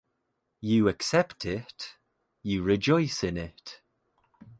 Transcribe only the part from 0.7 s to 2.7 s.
accept it, you